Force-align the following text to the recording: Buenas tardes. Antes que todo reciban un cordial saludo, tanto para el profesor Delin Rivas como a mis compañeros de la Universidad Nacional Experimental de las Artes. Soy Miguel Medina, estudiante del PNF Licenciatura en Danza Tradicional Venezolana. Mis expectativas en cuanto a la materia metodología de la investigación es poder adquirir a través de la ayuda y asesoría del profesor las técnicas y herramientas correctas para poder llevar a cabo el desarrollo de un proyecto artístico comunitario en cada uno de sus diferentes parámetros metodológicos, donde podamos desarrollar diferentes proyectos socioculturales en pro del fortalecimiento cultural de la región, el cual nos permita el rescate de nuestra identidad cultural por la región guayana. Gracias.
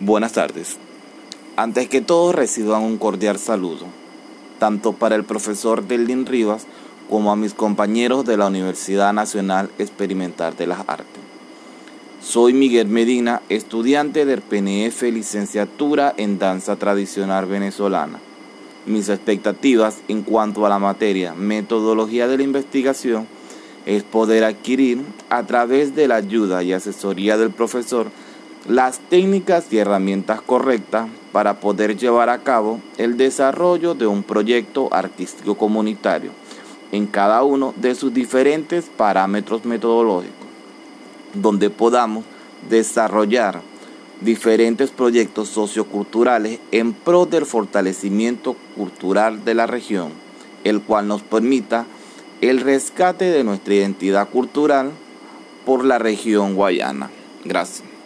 Buenas 0.00 0.34
tardes. 0.34 0.76
Antes 1.56 1.88
que 1.88 2.00
todo 2.00 2.30
reciban 2.30 2.84
un 2.84 2.98
cordial 2.98 3.36
saludo, 3.36 3.86
tanto 4.60 4.92
para 4.92 5.16
el 5.16 5.24
profesor 5.24 5.88
Delin 5.88 6.24
Rivas 6.24 6.68
como 7.10 7.32
a 7.32 7.36
mis 7.36 7.52
compañeros 7.52 8.24
de 8.24 8.36
la 8.36 8.46
Universidad 8.46 9.12
Nacional 9.12 9.70
Experimental 9.76 10.54
de 10.56 10.68
las 10.68 10.84
Artes. 10.86 11.20
Soy 12.22 12.52
Miguel 12.52 12.86
Medina, 12.86 13.42
estudiante 13.48 14.24
del 14.24 14.40
PNF 14.40 15.02
Licenciatura 15.02 16.14
en 16.16 16.38
Danza 16.38 16.76
Tradicional 16.76 17.46
Venezolana. 17.46 18.20
Mis 18.86 19.08
expectativas 19.08 19.96
en 20.06 20.22
cuanto 20.22 20.64
a 20.64 20.68
la 20.68 20.78
materia 20.78 21.34
metodología 21.34 22.28
de 22.28 22.36
la 22.36 22.44
investigación 22.44 23.26
es 23.84 24.04
poder 24.04 24.44
adquirir 24.44 25.02
a 25.28 25.42
través 25.42 25.96
de 25.96 26.06
la 26.06 26.14
ayuda 26.14 26.62
y 26.62 26.72
asesoría 26.72 27.36
del 27.36 27.50
profesor 27.50 28.12
las 28.66 28.98
técnicas 28.98 29.66
y 29.70 29.78
herramientas 29.78 30.40
correctas 30.40 31.08
para 31.32 31.60
poder 31.60 31.96
llevar 31.96 32.28
a 32.28 32.42
cabo 32.42 32.80
el 32.96 33.16
desarrollo 33.16 33.94
de 33.94 34.06
un 34.06 34.22
proyecto 34.22 34.88
artístico 34.92 35.56
comunitario 35.56 36.32
en 36.92 37.06
cada 37.06 37.42
uno 37.42 37.74
de 37.76 37.94
sus 37.94 38.12
diferentes 38.12 38.86
parámetros 38.86 39.64
metodológicos, 39.64 40.48
donde 41.34 41.70
podamos 41.70 42.24
desarrollar 42.68 43.60
diferentes 44.20 44.90
proyectos 44.90 45.48
socioculturales 45.48 46.58
en 46.72 46.92
pro 46.92 47.26
del 47.26 47.46
fortalecimiento 47.46 48.56
cultural 48.76 49.44
de 49.44 49.54
la 49.54 49.66
región, 49.66 50.10
el 50.64 50.82
cual 50.82 51.06
nos 51.06 51.22
permita 51.22 51.86
el 52.40 52.60
rescate 52.60 53.26
de 53.26 53.44
nuestra 53.44 53.74
identidad 53.74 54.28
cultural 54.28 54.90
por 55.64 55.84
la 55.84 55.98
región 55.98 56.54
guayana. 56.54 57.10
Gracias. 57.44 57.97